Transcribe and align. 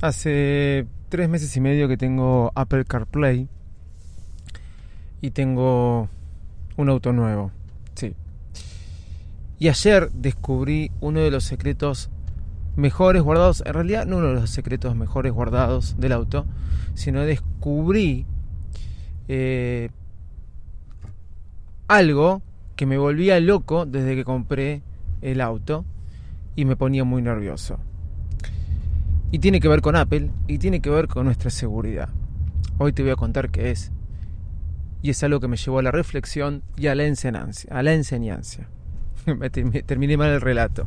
Hace 0.00 0.86
tres 1.08 1.28
meses 1.28 1.56
y 1.56 1.60
medio 1.60 1.88
que 1.88 1.96
tengo 1.96 2.52
Apple 2.54 2.84
CarPlay 2.84 3.48
y 5.20 5.30
tengo 5.30 6.08
un 6.76 6.88
auto 6.88 7.12
nuevo. 7.12 7.50
Sí. 7.94 8.14
Y 9.58 9.68
ayer 9.68 10.10
descubrí 10.12 10.92
uno 11.00 11.20
de 11.20 11.32
los 11.32 11.42
secretos 11.42 12.10
mejores 12.76 13.22
guardados, 13.22 13.64
en 13.66 13.74
realidad 13.74 14.06
no 14.06 14.18
uno 14.18 14.28
de 14.28 14.34
los 14.34 14.50
secretos 14.50 14.94
mejores 14.94 15.32
guardados 15.32 15.96
del 15.98 16.12
auto, 16.12 16.46
sino 16.94 17.22
descubrí 17.22 18.24
eh, 19.26 19.90
algo 21.88 22.40
que 22.76 22.86
me 22.86 22.98
volvía 22.98 23.40
loco 23.40 23.84
desde 23.84 24.14
que 24.14 24.22
compré 24.22 24.82
el 25.22 25.40
auto 25.40 25.84
y 26.54 26.64
me 26.66 26.76
ponía 26.76 27.02
muy 27.02 27.20
nervioso. 27.20 27.80
Y 29.30 29.40
tiene 29.40 29.60
que 29.60 29.68
ver 29.68 29.82
con 29.82 29.94
Apple 29.94 30.30
y 30.46 30.58
tiene 30.58 30.80
que 30.80 30.88
ver 30.88 31.06
con 31.06 31.26
nuestra 31.26 31.50
seguridad. 31.50 32.08
Hoy 32.78 32.92
te 32.92 33.02
voy 33.02 33.10
a 33.12 33.16
contar 33.16 33.50
qué 33.50 33.70
es. 33.70 33.92
Y 35.02 35.10
es 35.10 35.22
algo 35.22 35.38
que 35.38 35.48
me 35.48 35.56
llevó 35.56 35.78
a 35.78 35.82
la 35.82 35.90
reflexión 35.90 36.62
y 36.76 36.86
a 36.86 36.94
la 36.94 37.04
enseñanza. 37.04 37.68
A 37.70 37.82
la 37.82 37.92
enseñanza. 37.92 38.68
Terminé 39.86 40.16
mal 40.16 40.30
el 40.30 40.40
relato. 40.40 40.86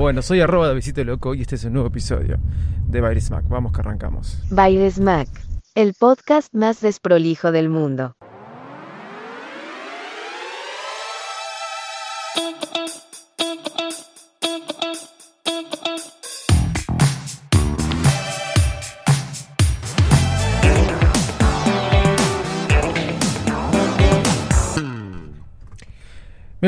bueno, 0.00 0.22
soy 0.22 0.40
arroba 0.40 0.68
de 0.68 0.74
Visito 0.74 1.04
Loco 1.04 1.34
y 1.34 1.42
este 1.42 1.56
es 1.56 1.64
un 1.64 1.74
nuevo 1.74 1.88
episodio 1.88 2.38
de 2.88 3.00
Baires 3.00 3.30
Mac. 3.30 3.44
Vamos 3.48 3.72
que 3.72 3.80
arrancamos. 3.80 4.42
Baires 4.50 4.98
Mac, 4.98 5.28
el 5.74 5.92
podcast 5.92 6.54
más 6.54 6.80
desprolijo 6.80 7.52
del 7.52 7.68
mundo. 7.68 8.16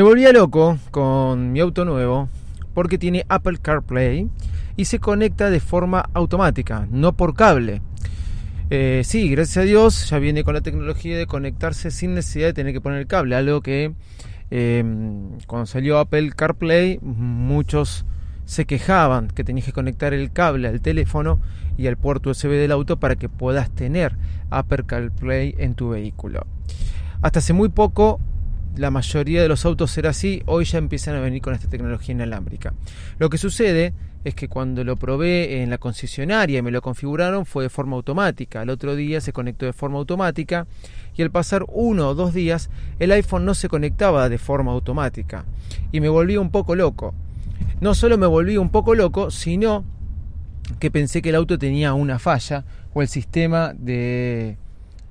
Volvía 0.07 0.31
loco 0.31 0.77
con 0.89 1.51
mi 1.51 1.59
auto 1.59 1.83
nuevo 1.83 2.29
porque 2.73 2.97
tiene 2.97 3.25
Apple 3.27 3.57
CarPlay 3.61 4.29
y 4.77 4.85
se 4.85 4.99
conecta 4.99 5.49
de 5.49 5.59
forma 5.59 6.09
automática, 6.13 6.87
no 6.89 7.11
por 7.11 7.35
cable. 7.35 7.81
Eh, 8.69 9.01
sí, 9.03 9.29
gracias 9.29 9.57
a 9.57 9.65
Dios 9.65 10.09
ya 10.09 10.17
viene 10.19 10.45
con 10.45 10.53
la 10.53 10.61
tecnología 10.61 11.17
de 11.17 11.27
conectarse 11.27 11.91
sin 11.91 12.15
necesidad 12.15 12.47
de 12.47 12.53
tener 12.53 12.71
que 12.71 12.79
poner 12.79 12.99
el 12.99 13.07
cable, 13.07 13.35
algo 13.35 13.59
que 13.59 13.91
em, 14.49 15.39
cuando 15.45 15.65
salió 15.65 15.99
Apple 15.99 16.31
CarPlay 16.33 16.99
muchos 17.01 18.05
se 18.45 18.63
quejaban 18.63 19.27
que 19.27 19.43
tenías 19.43 19.65
que 19.65 19.73
conectar 19.73 20.13
el 20.13 20.31
cable 20.31 20.69
al 20.69 20.79
teléfono 20.79 21.41
y 21.77 21.87
al 21.87 21.97
puerto 21.97 22.29
USB 22.29 22.51
del 22.51 22.71
auto 22.71 22.97
para 22.97 23.17
que 23.17 23.27
puedas 23.27 23.71
tener 23.71 24.15
Apple 24.51 24.85
CarPlay 24.85 25.53
en 25.57 25.75
tu 25.75 25.89
vehículo. 25.89 26.47
Hasta 27.21 27.39
hace 27.39 27.51
muy 27.51 27.67
poco 27.67 28.21
la 28.77 28.91
mayoría 28.91 29.41
de 29.41 29.47
los 29.47 29.65
autos 29.65 29.97
era 29.97 30.11
así, 30.11 30.41
hoy 30.45 30.65
ya 30.65 30.77
empiezan 30.77 31.15
a 31.15 31.19
venir 31.19 31.41
con 31.41 31.53
esta 31.53 31.69
tecnología 31.69 32.13
inalámbrica. 32.13 32.73
Lo 33.19 33.29
que 33.29 33.37
sucede 33.37 33.93
es 34.23 34.35
que 34.35 34.47
cuando 34.47 34.83
lo 34.83 34.95
probé 34.97 35.61
en 35.61 35.69
la 35.69 35.77
concesionaria 35.77 36.59
y 36.59 36.61
me 36.61 36.71
lo 36.71 36.81
configuraron 36.81 37.45
fue 37.45 37.63
de 37.63 37.69
forma 37.69 37.95
automática. 37.95 38.61
El 38.61 38.69
otro 38.69 38.95
día 38.95 39.21
se 39.21 39.33
conectó 39.33 39.65
de 39.65 39.73
forma 39.73 39.97
automática 39.97 40.67
y 41.15 41.21
al 41.21 41.31
pasar 41.31 41.65
uno 41.69 42.09
o 42.09 42.15
dos 42.15 42.33
días 42.33 42.69
el 42.99 43.11
iPhone 43.11 43.45
no 43.45 43.53
se 43.53 43.69
conectaba 43.69 44.29
de 44.29 44.37
forma 44.37 44.71
automática 44.71 45.45
y 45.91 46.01
me 46.01 46.09
volví 46.09 46.37
un 46.37 46.51
poco 46.51 46.75
loco. 46.75 47.13
No 47.79 47.95
solo 47.95 48.17
me 48.17 48.27
volví 48.27 48.57
un 48.57 48.69
poco 48.69 48.95
loco, 48.95 49.31
sino 49.31 49.85
que 50.79 50.91
pensé 50.91 51.21
que 51.21 51.29
el 51.29 51.35
auto 51.35 51.57
tenía 51.57 51.93
una 51.93 52.19
falla 52.19 52.65
o 52.93 53.01
el 53.01 53.07
sistema 53.07 53.73
de 53.73 54.57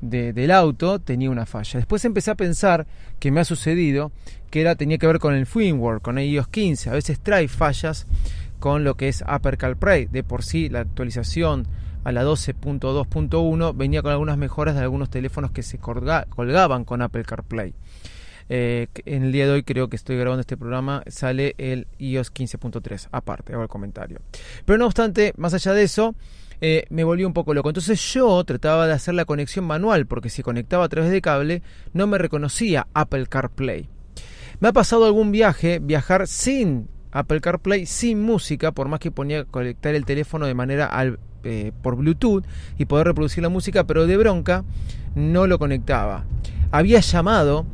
del 0.01 0.51
auto 0.51 0.99
tenía 0.99 1.31
una 1.31 1.47
falla. 1.47 1.79
Después 1.79 2.05
empecé 2.05 2.31
a 2.31 2.35
pensar 2.35 2.87
que 3.19 3.31
me 3.31 3.41
ha 3.41 3.45
sucedido 3.45 4.13
que 4.51 4.61
era, 4.61 4.77
tenía 4.77 4.99
que 4.99 5.07
ver 5.07 5.19
con 5.19 5.35
el 5.35 5.47
firmware, 5.47 6.01
con 6.01 6.19
iOS 6.19 6.49
15. 6.49 6.91
A 6.91 6.93
veces 6.93 7.21
trae 7.21 7.49
fallas 7.49 8.07
con 8.59 8.85
lo 8.85 8.97
que 8.97 9.09
es 9.09 9.23
Apple 9.27 9.57
CarPlay. 9.57 10.07
De 10.07 10.23
por 10.23 10.43
sí 10.43 10.69
la 10.69 10.81
actualización 10.81 11.67
a 12.05 12.13
la 12.13 12.25
12.2.1 12.25 13.77
venía 13.77 14.03
con 14.03 14.13
algunas 14.13 14.39
mejoras 14.39 14.75
de 14.77 14.83
algunos 14.83 15.11
teléfonos 15.11 15.51
que 15.51 15.63
se 15.63 15.79
colgaban 15.79 16.85
con 16.85 17.03
Apple 17.03 17.25
CarPlay. 17.25 17.75
Eh, 18.49 18.87
en 19.07 19.25
el 19.25 19.33
día 19.33 19.47
de 19.47 19.53
hoy 19.53 19.63
creo 19.65 19.89
que 19.89 19.97
estoy 19.97 20.17
grabando 20.17 20.41
este 20.41 20.57
programa, 20.57 21.03
sale 21.09 21.57
el 21.59 21.89
iOS 21.99 22.33
15.3, 22.33 23.09
aparte, 23.11 23.53
hago 23.53 23.63
el 23.63 23.69
comentario. 23.69 24.21
Pero 24.65 24.79
no 24.79 24.87
obstante, 24.87 25.33
más 25.37 25.53
allá 25.55 25.73
de 25.73 25.83
eso, 25.83 26.15
eh, 26.61 26.85
me 26.91 27.05
volvió 27.05 27.27
un 27.27 27.33
poco 27.33 27.55
loco. 27.55 27.69
Entonces 27.69 28.01
yo 28.13 28.43
trataba 28.45 28.87
de 28.87 28.93
hacer 28.93 29.15
la 29.15 29.25
conexión 29.25 29.65
manual, 29.65 30.07
porque 30.07 30.31
si 30.31 30.43
conectaba 30.43 30.85
a 30.85 30.89
través 30.89 31.11
de 31.11 31.21
cable, 31.21 31.63
no 31.93 32.07
me 32.07 32.19
reconocía 32.19 32.87
Apple 32.95 33.27
CarPlay. 33.27 33.89
Me 34.61 34.69
ha 34.69 34.73
pasado 34.73 35.05
algún 35.05 35.33
viaje, 35.33 35.79
viajar 35.81 36.27
sin 36.27 36.89
Apple 37.13 37.41
CarPlay, 37.41 37.87
sin 37.87 38.23
música, 38.23 38.73
por 38.73 38.89
más 38.89 39.01
que 39.01 39.11
ponía 39.11 39.45
conectar 39.45 39.95
el 39.95 40.05
teléfono 40.05 40.47
de 40.47 40.55
manera 40.55 40.91
eh, 41.45 41.73
por 41.83 41.97
Bluetooth 41.97 42.45
y 42.79 42.87
poder 42.87 43.07
reproducir 43.07 43.43
la 43.43 43.49
música, 43.49 43.85
pero 43.85 44.07
de 44.07 44.17
bronca 44.17 44.65
no 45.15 45.47
lo 45.47 45.59
conectaba. 45.59 46.25
Había 46.71 47.01
llamado 47.01 47.67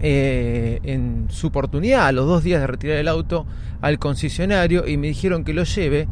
eh, 0.00 0.80
en 0.82 1.26
su 1.30 1.48
oportunidad, 1.48 2.06
a 2.06 2.12
los 2.12 2.26
dos 2.26 2.42
días 2.44 2.60
de 2.60 2.66
retirar 2.66 2.98
el 2.98 3.08
auto, 3.08 3.46
al 3.80 3.98
concesionario 3.98 4.86
y 4.86 4.96
me 4.96 5.08
dijeron 5.08 5.44
que 5.44 5.54
lo 5.54 5.64
lleve 5.64 6.08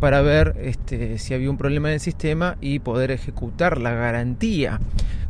para 0.00 0.22
ver 0.22 0.56
este, 0.62 1.18
si 1.18 1.34
había 1.34 1.50
un 1.50 1.58
problema 1.58 1.88
en 1.88 1.94
el 1.94 2.00
sistema 2.00 2.56
y 2.60 2.78
poder 2.78 3.10
ejecutar 3.10 3.78
la 3.78 3.92
garantía. 3.92 4.80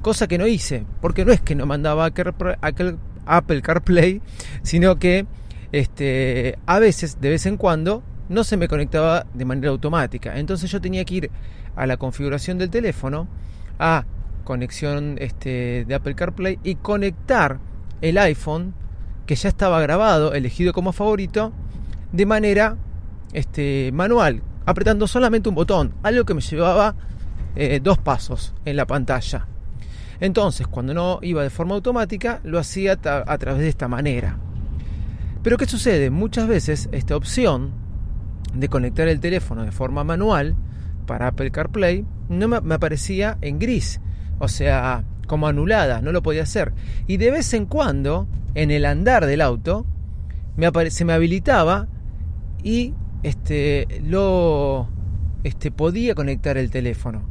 Cosa 0.01 0.29
que 0.29 0.39
no 0.39 0.47
hice, 0.47 0.85
porque 1.01 1.25
no 1.25 1.33
es 1.33 1.41
que 1.41 1.55
no 1.55 1.67
mandaba 1.67 2.07
aquel 2.07 2.99
Apple 3.27 3.63
CarPlay, 3.63 4.23
sino 4.63 4.97
que 4.97 5.27
este, 5.73 6.57
a 6.67 6.79
veces, 6.79 7.21
de 7.21 7.31
vez 7.31 7.47
en 7.47 7.57
cuando, 7.57 8.03
no 8.29 8.45
se 8.45 8.57
me 8.57 8.69
conectaba 8.69 9.27
de 9.35 9.45
manera 9.45 9.71
automática. 9.71 10.39
Entonces 10.39 10.71
yo 10.71 10.81
tenía 10.81 11.05
que 11.05 11.15
ir 11.15 11.31
a 11.75 11.87
la 11.87 11.97
configuración 11.97 12.57
del 12.59 12.71
teléfono, 12.71 13.29
a 13.79 14.05
conexión 14.45 15.17
este, 15.19 15.85
de 15.87 15.95
Apple 15.95 16.15
CarPlay 16.15 16.59
y 16.63 16.77
conectar 16.77 17.59
el 18.01 18.19
iPhone 18.19 18.75
que 19.27 19.35
ya 19.35 19.49
estaba 19.49 19.81
grabado, 19.81 20.33
elegido 20.33 20.73
como 20.73 20.93
favorito, 20.93 21.53
de 22.13 22.27
manera 22.27 22.77
este, 23.33 23.91
manual, 23.93 24.43
apretando 24.71 25.07
solamente 25.07 25.49
un 25.49 25.55
botón, 25.55 25.95
algo 26.03 26.25
que 26.25 26.35
me 26.35 26.41
llevaba 26.41 26.95
eh, 27.57 27.81
dos 27.83 27.99
pasos 27.99 28.55
en 28.65 28.77
la 28.77 28.87
pantalla. 28.87 29.47
Entonces, 30.21 30.67
cuando 30.67 30.95
no 30.95 31.19
iba 31.23 31.43
de 31.43 31.51
forma 31.51 31.75
automática, 31.75 32.41
lo 32.45 32.59
hacía 32.59 32.93
a 32.93 33.39
través 33.39 33.63
de 33.63 33.69
esta 33.69 33.89
manera. 33.89 34.39
Pero 35.43 35.57
¿qué 35.57 35.67
sucede? 35.67 36.11
Muchas 36.11 36.47
veces 36.47 36.89
esta 36.93 37.17
opción 37.17 37.73
de 38.55 38.69
conectar 38.69 39.09
el 39.09 39.21
teléfono 39.21 39.65
de 39.65 39.73
forma 39.73 40.05
manual 40.05 40.55
para 41.07 41.29
Apple 41.29 41.51
CarPlay 41.51 42.05
no 42.29 42.49
me, 42.49 42.75
aparecía 42.75 43.39
en 43.41 43.59
gris, 43.59 44.01
o 44.39 44.49
sea, 44.49 45.05
como 45.27 45.49
anulada, 45.49 46.03
no 46.03 46.13
lo 46.13 46.23
podía 46.23 46.43
hacer. 46.43 46.73
Y 47.07 47.17
de 47.17 47.31
vez 47.31 47.55
en 47.55 47.67
cuando, 47.67 48.29
en 48.55 48.71
el 48.71 48.85
andar 48.85 49.27
del 49.27 49.41
auto, 49.41 49.87
se 50.91 51.05
me 51.05 51.13
habilitaba 51.13 51.89
y 52.63 52.95
este, 53.23 54.01
lo, 54.05 54.89
este, 55.45 55.71
podía 55.71 56.15
conectar 56.15 56.57
el 56.57 56.71
teléfono. 56.71 57.23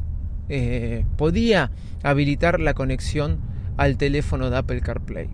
Eh, 0.50 1.06
podía 1.18 1.72
habilitar 2.04 2.60
la 2.60 2.74
conexión 2.74 3.40
al 3.78 3.98
teléfono 3.98 4.50
de 4.50 4.58
Apple 4.58 4.82
CarPlay. 4.82 5.30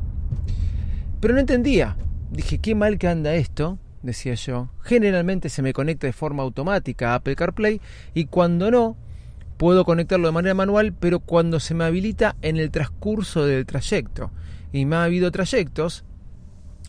Pero 1.19 1.33
no 1.33 1.39
entendía. 1.39 1.97
Dije, 2.31 2.59
qué 2.59 2.75
mal 2.75 2.97
que 2.97 3.07
anda 3.07 3.35
esto, 3.35 3.79
decía 4.01 4.35
yo. 4.35 4.69
Generalmente 4.81 5.49
se 5.49 5.61
me 5.61 5.73
conecta 5.73 6.07
de 6.07 6.13
forma 6.13 6.43
automática 6.43 7.11
a 7.11 7.15
Apple 7.15 7.35
CarPlay 7.35 7.81
y 8.13 8.25
cuando 8.25 8.71
no, 8.71 8.97
puedo 9.57 9.85
conectarlo 9.85 10.27
de 10.27 10.33
manera 10.33 10.53
manual, 10.53 10.93
pero 10.93 11.19
cuando 11.19 11.59
se 11.59 11.73
me 11.73 11.85
habilita 11.85 12.35
en 12.41 12.57
el 12.57 12.71
transcurso 12.71 13.45
del 13.45 13.65
trayecto. 13.65 14.31
Y 14.73 14.85
me 14.85 14.97
ha 14.97 15.03
habido 15.03 15.31
trayectos 15.31 16.03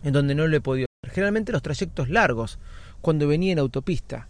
en 0.03 0.13
donde 0.13 0.35
no 0.35 0.47
lo 0.47 0.57
he 0.57 0.61
podido 0.61 0.87
generalmente 1.07 1.51
los 1.51 1.61
trayectos 1.61 2.09
largos, 2.09 2.59
cuando 3.01 3.27
venía 3.27 3.53
en 3.53 3.59
autopista. 3.59 4.27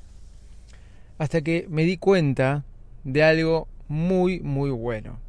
Hasta 1.17 1.41
que 1.41 1.65
me 1.69 1.83
di 1.83 1.97
cuenta 1.97 2.63
de 3.03 3.23
algo 3.23 3.67
muy, 3.87 4.39
muy 4.39 4.69
bueno. 4.69 5.19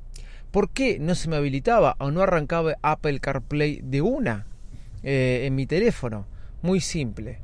¿Por 0.50 0.70
qué 0.70 0.98
no 0.98 1.14
se 1.14 1.28
me 1.28 1.36
habilitaba 1.36 1.96
o 1.98 2.10
no 2.10 2.22
arrancaba 2.22 2.74
Apple 2.82 3.20
CarPlay 3.20 3.80
de 3.82 4.02
una 4.02 4.46
eh, 5.02 5.42
en 5.44 5.54
mi 5.54 5.66
teléfono? 5.66 6.26
Muy 6.62 6.80
simple. 6.80 7.38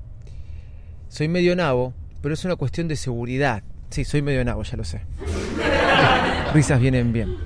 Soy 1.09 1.29
medio 1.29 1.55
nabo, 1.55 1.95
pero 2.23 2.35
es 2.35 2.45
una 2.45 2.57
cuestión 2.57 2.89
de 2.89 2.97
seguridad. 2.97 3.63
Sí, 3.91 4.05
soy 4.05 4.23
medio 4.23 4.45
nabo, 4.45 4.63
ya 4.63 4.77
lo 4.77 4.85
sé. 4.85 5.03
Risas 6.55 6.81
vienen 6.81 7.13
bien. 7.13 7.37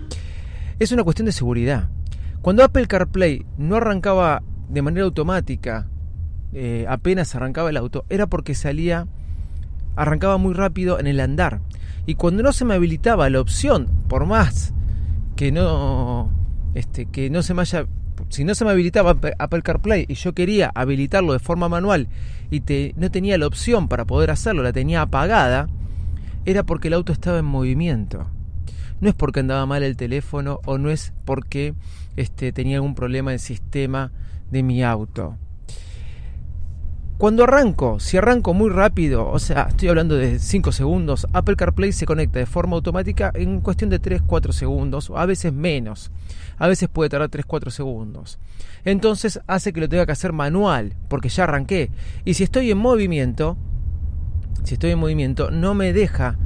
Es 0.79 0.93
una 0.93 1.05
cuestión 1.05 1.27
de 1.27 1.33
seguridad. 1.33 1.91
Cuando 2.41 2.63
Apple 2.63 2.87
CarPlay 2.87 3.45
no 3.59 3.77
arrancaba 3.77 4.43
de 4.69 4.81
manera 4.81 5.05
automática, 5.05 5.89
eh, 6.53 6.87
apenas 6.89 7.35
arrancaba 7.35 7.71
el 7.71 7.77
auto, 7.77 8.05
era 8.09 8.27
porque 8.27 8.55
salía, 8.55 9.07
arrancaba 9.97 10.39
muy 10.39 10.55
rápido 10.55 10.99
en 10.99 11.07
el 11.07 11.21
andar. 11.21 11.61
Y 12.07 12.15
cuando 12.15 12.43
no 12.43 12.53
se 12.53 12.65
me 12.65 12.75
habilitaba 12.75 13.29
la 13.29 13.41
opción, 13.41 13.89
por 14.09 14.25
más 14.27 14.73
que 15.37 15.53
no, 15.53 16.31
este, 16.75 17.07
que 17.07 17.31
no 17.31 17.43
se 17.43 17.55
me 17.55 17.63
haya, 17.63 17.87
si 18.31 18.45
no 18.45 18.55
se 18.55 18.65
me 18.65 18.71
habilitaba 18.71 19.17
Apple 19.39 19.63
CarPlay 19.63 20.07
y 20.09 20.15
yo 20.15 20.33
quería 20.33 20.73
habilitarlo 20.75 21.33
de 21.33 21.39
forma 21.39 21.69
manual 21.69 22.09
y 22.51 22.61
te, 22.61 22.95
no 22.97 23.11
tenía 23.11 23.39
la 23.39 23.47
opción 23.47 23.89
para 23.89 24.05
poder 24.05 24.31
hacerlo, 24.31 24.63
la 24.63 24.73
tenía 24.73 25.03
apagada, 25.03 25.69
era 26.45 26.63
porque 26.63 26.89
el 26.89 26.95
auto 26.95 27.13
estaba 27.13 27.39
en 27.39 27.45
movimiento. 27.45 28.27
No 29.01 29.09
es 29.09 29.15
porque 29.15 29.41
andaba 29.41 29.67
mal 29.67 29.83
el 29.83 29.97
teléfono 29.97 30.61
o 30.65 30.79
no 30.79 30.91
es 30.91 31.13
porque 31.25 31.75
este, 32.17 32.53
tenía 32.53 32.77
algún 32.77 32.95
problema 32.95 33.33
el 33.33 33.39
sistema 33.39 34.11
de 34.51 34.63
mi 34.63 34.83
auto. 34.83 35.37
Cuando 37.19 37.43
arranco, 37.43 37.99
si 37.99 38.17
arranco 38.17 38.55
muy 38.55 38.71
rápido, 38.71 39.29
o 39.29 39.41
sea, 39.41 39.67
estoy 39.71 39.89
hablando 39.89 40.15
de 40.15 40.39
5 40.39 40.71
segundos, 40.71 41.27
Apple 41.33 41.57
CarPlay 41.57 41.91
se 41.91 42.07
conecta 42.07 42.39
de 42.39 42.47
forma 42.47 42.77
automática 42.77 43.33
en 43.35 43.61
cuestión 43.61 43.91
de 43.91 44.01
3-4 44.01 44.53
segundos, 44.53 45.11
a 45.13 45.27
veces 45.27 45.53
menos, 45.53 46.13
a 46.59 46.69
veces 46.69 46.89
puede 46.89 47.11
tardar 47.11 47.29
3-4 47.29 47.71
segundos. 47.71 48.39
Entonces 48.85 49.41
hace 49.49 49.73
que 49.73 49.81
lo 49.81 49.89
tenga 49.89 50.07
que 50.07 50.13
hacer 50.13 50.33
manual, 50.33 50.95
porque 51.09 51.29
ya 51.29 51.43
arranqué. 51.43 51.91
Y 52.25 52.35
si 52.35 52.45
estoy 52.45 52.71
en 52.71 52.79
movimiento, 52.79 53.57
si 54.63 54.75
estoy 54.75 54.93
en 54.93 55.01
movimiento, 55.01 55.51
no 55.51 55.75
me 55.75 55.93
deja 55.93 56.39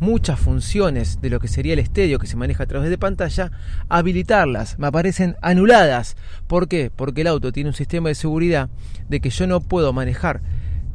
muchas 0.00 0.38
funciones 0.38 1.20
de 1.20 1.30
lo 1.30 1.40
que 1.40 1.48
sería 1.48 1.72
el 1.72 1.78
estéreo 1.78 2.18
que 2.18 2.26
se 2.26 2.36
maneja 2.36 2.64
a 2.64 2.66
través 2.66 2.90
de 2.90 2.98
pantalla, 2.98 3.50
habilitarlas, 3.88 4.78
me 4.78 4.86
aparecen 4.86 5.36
anuladas. 5.42 6.16
¿Por 6.46 6.68
qué? 6.68 6.90
Porque 6.94 7.22
el 7.22 7.26
auto 7.26 7.52
tiene 7.52 7.70
un 7.70 7.74
sistema 7.74 8.08
de 8.08 8.14
seguridad 8.14 8.68
de 9.08 9.20
que 9.20 9.30
yo 9.30 9.46
no 9.46 9.60
puedo 9.60 9.92
manejar 9.92 10.42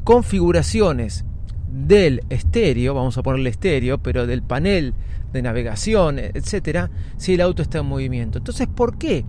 configuraciones 0.03 1.25
del 1.71 2.24
estéreo, 2.30 2.94
vamos 2.94 3.18
a 3.18 3.24
ponerle 3.24 3.50
estéreo, 3.50 4.00
pero 4.00 4.27
del 4.27 4.44
panel 4.44 4.94
de 5.31 5.42
navegación, 5.42 6.19
etcétera, 6.19 6.92
si 7.18 7.33
el 7.33 7.42
auto 7.42 7.62
está 7.62 7.80
en 7.80 7.86
movimiento. 7.86 8.39
Entonces, 8.39 8.68
¿por 8.68 8.98
qué? 8.98 9.25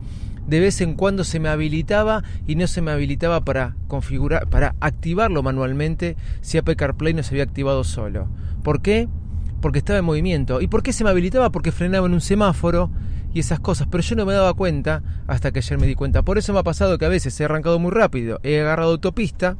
de 0.46 0.60
vez 0.60 0.80
en 0.80 0.94
cuando 0.94 1.24
se 1.24 1.38
me 1.38 1.48
habilitaba 1.48 2.22
y 2.46 2.56
no 2.56 2.66
se 2.66 2.82
me 2.82 2.90
habilitaba 2.90 3.44
para 3.44 3.76
configurar, 3.88 4.48
para 4.48 4.74
activarlo 4.80 5.42
manualmente 5.42 6.16
si 6.40 6.58
Apple 6.58 6.76
CarPlay 6.76 7.14
no 7.14 7.22
se 7.22 7.34
había 7.34 7.44
activado 7.44 7.84
solo. 7.84 8.28
¿Por 8.62 8.82
qué? 8.82 9.08
Porque 9.62 9.78
estaba 9.78 9.98
en 9.98 10.04
movimiento. 10.04 10.60
¿Y 10.60 10.66
por 10.66 10.82
qué 10.82 10.92
se 10.92 11.04
me 11.04 11.10
habilitaba? 11.10 11.48
Porque 11.48 11.72
frenaba 11.72 12.06
en 12.06 12.12
un 12.12 12.20
semáforo 12.20 12.90
y 13.32 13.40
esas 13.40 13.60
cosas, 13.60 13.88
pero 13.90 14.02
yo 14.02 14.14
no 14.14 14.26
me 14.26 14.34
daba 14.34 14.52
cuenta 14.52 15.02
hasta 15.26 15.52
que 15.52 15.60
ayer 15.60 15.78
me 15.78 15.86
di 15.86 15.94
cuenta. 15.94 16.20
Por 16.20 16.36
eso 16.36 16.52
me 16.52 16.58
ha 16.58 16.62
pasado 16.62 16.98
que 16.98 17.06
a 17.06 17.08
veces 17.08 17.40
he 17.40 17.44
arrancado 17.46 17.78
muy 17.78 17.90
rápido, 17.90 18.40
he 18.42 18.60
agarrado 18.60 18.90
autopista 18.90 19.56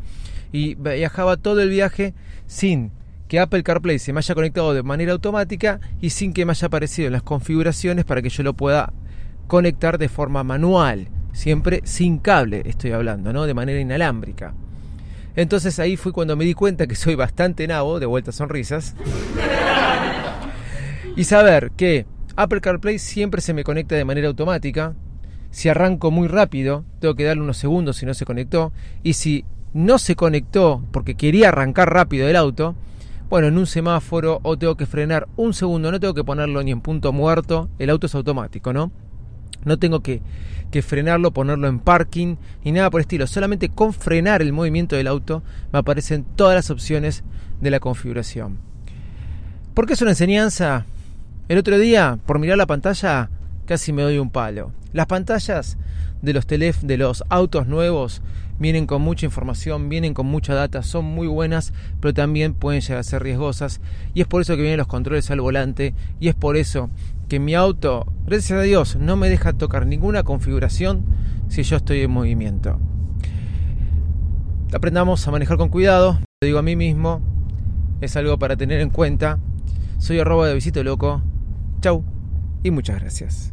y 0.53 0.75
viajaba 0.75 1.39
todo 1.39 1.63
el 1.63 1.71
viaje 1.71 2.13
sin 2.47 2.91
que 3.29 3.41
Apple 3.41 3.63
CarPlay 3.63 3.99
se 3.99 4.13
me 4.13 4.19
haya 4.19 4.35
conectado 4.35 4.75
de 4.75 4.83
manera 4.83 5.13
automática 5.13 5.81
y 6.03 6.11
sin 6.11 6.35
que 6.35 6.45
me 6.45 6.51
haya 6.51 6.67
aparecido 6.67 7.07
en 7.07 7.15
las 7.15 7.23
configuraciones 7.23 8.05
para 8.05 8.21
que 8.21 8.29
yo 8.29 8.43
lo 8.43 8.53
pueda 8.53 8.93
conectar 9.47 9.97
de 9.97 10.11
forma 10.11 10.45
manual, 10.45 11.09
siempre 11.33 11.81
sin 11.85 12.19
cable, 12.19 12.63
estoy 12.67 12.93
hablando, 12.93 13.33
¿no? 13.33 13.47
De 13.47 13.55
manera 13.55 13.81
inalámbrica. 13.81 14.53
Entonces 15.35 15.79
ahí 15.79 15.97
fue 15.97 16.13
cuando 16.13 16.37
me 16.37 16.45
di 16.45 16.53
cuenta 16.53 16.87
que 16.87 16.95
soy 16.95 17.15
bastante 17.15 17.67
nabo, 17.67 18.01
de 18.01 18.07
vuelta 18.07 18.33
sonrisas. 18.33 18.95
Y 21.17 21.25
saber 21.25 21.73
que 21.77 22.07
Apple 22.37 22.61
CarPlay 22.61 22.99
siempre 22.99 23.41
se 23.41 23.55
me 23.55 23.65
conecta 23.65 23.95
de 23.95 24.05
manera 24.05 24.29
automática. 24.29 24.95
Si 25.51 25.69
arranco 25.69 26.11
muy 26.11 26.29
rápido, 26.29 26.85
tengo 27.01 27.15
que 27.15 27.25
darle 27.25 27.43
unos 27.43 27.59
segundos 27.59 27.97
si 27.97 28.07
no 28.07 28.15
se 28.15 28.25
conectó. 28.25 28.73
Y 29.03 29.13
si 29.15 29.45
no 29.75 29.99
se 29.99 30.17
conectó 30.17 30.83
porque 30.93 31.15
quería 31.15 31.49
arrancar 31.49 31.93
rápido 31.93 32.29
el 32.29 32.37
auto, 32.37 32.75
bueno, 33.29 33.49
en 33.49 33.59
un 33.59 33.67
semáforo 33.67 34.41
o 34.43 34.59
tengo 34.59 34.77
que 34.77 34.87
frenar 34.87 35.29
un 35.37 35.55
segundo, 35.55 35.91
no 35.91 36.01
tengo 36.01 36.15
que 36.15 36.25
ponerlo 36.25 36.63
ni 36.63 36.71
en 36.71 36.81
punto 36.81 37.13
muerto, 37.13 37.69
el 37.79 37.91
auto 37.91 38.07
es 38.07 38.15
automático, 38.15 38.73
¿no? 38.73 38.93
No 39.65 39.79
tengo 39.79 40.01
que, 40.01 40.23
frenarlo, 40.83 41.33
ponerlo 41.33 41.69
en 41.69 41.79
parking 41.79 42.37
y 42.65 42.73
nada 42.73 42.91
por 42.91 43.01
el 43.01 43.05
estilo. 43.05 43.27
Solamente 43.27 43.69
con 43.69 43.93
frenar 43.93 44.43
el 44.43 44.53
movimiento 44.53 44.97
del 44.97 45.07
auto 45.07 45.43
me 45.73 45.79
aparecen 45.79 46.25
todas 46.37 46.55
las 46.55 46.71
opciones 46.71 47.23
de 47.61 47.71
la 47.71 47.81
configuración. 47.81 48.59
¿Por 49.75 49.87
qué 49.87 49.93
es 49.93 50.03
una 50.03 50.11
enseñanza? 50.11 50.87
El 51.49 51.59
otro 51.59 51.79
día, 51.79 52.19
por 52.25 52.39
mirar 52.39 52.57
la 52.57 52.67
pantalla, 52.67 53.29
casi 53.67 53.93
me 53.93 54.03
doy 54.03 54.19
un 54.19 54.31
palo. 54.31 54.73
Las 54.93 55.07
pantallas 55.07 55.77
de 56.23 56.33
los, 56.33 56.47
de 56.47 56.97
los 56.97 57.25
autos 57.29 57.67
nuevos 57.67 58.23
vienen 58.61 58.87
con 58.87 59.03
mucha 59.03 59.27
información, 59.27 59.89
vienen 59.89 60.15
con 60.15 60.27
mucha 60.27 60.55
data, 60.55 60.85
son 60.85 61.05
muy 61.05 61.27
buenas, 61.27 61.73
pero 62.01 62.15
también 62.15 62.55
pueden 62.55 62.81
llegar 62.81 62.99
a 62.99 63.03
ser 63.03 63.25
riesgosas. 63.25 63.81
Y 64.15 64.21
es 64.21 64.29
por 64.29 64.41
eso 64.41 64.55
que 64.55 64.63
vienen 64.63 64.79
los 64.79 64.87
controles 64.87 65.31
al 65.33 65.41
volante, 65.41 65.95
y 66.21 66.29
es 66.29 66.37
por 66.37 66.57
eso 66.57 66.91
que 67.29 67.41
mi 67.41 67.55
auto, 67.55 68.07
gracias 68.25 68.61
a 68.61 68.63
Dios, 68.63 68.97
no 68.97 69.17
me 69.17 69.29
deja 69.29 69.53
tocar 69.53 69.87
ninguna 69.87 70.23
configuración 70.23 71.05
si 71.49 71.65
yo 71.65 71.77
estoy 71.77 72.03
en 72.03 72.11
movimiento. 72.13 72.79
Aprendamos 74.73 75.27
a 75.27 75.31
manejar 75.33 75.57
con 75.59 75.71
cuidado, 75.71 76.21
lo 76.41 76.47
digo 76.47 76.59
a 76.61 76.63
mí 76.63 76.77
mismo, 76.77 77.21
es 78.01 78.17
algo 78.17 78.39
para 78.39 78.57
tener 78.57 78.81
en 78.81 78.91
cuenta. 78.91 79.39
Soy 79.99 80.19
arroba 80.19 80.47
de 80.47 80.55
visito 80.55 80.83
loco. 80.85 81.23
Chau 81.83 82.05
y 82.63 82.71
muchas 82.71 83.01
gracias. 83.01 83.53